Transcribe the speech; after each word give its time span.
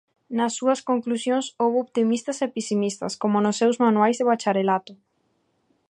Nas 0.37 0.53
súas 0.59 0.79
conclusións 0.89 1.45
houbo 1.61 1.77
optimistas 1.85 2.37
e 2.45 2.47
pesimistas, 2.55 3.13
como 3.21 3.37
nos 3.39 3.59
seus 3.61 3.79
manuais 3.83 4.15
de 4.17 4.27
bacharelato. 4.29 4.93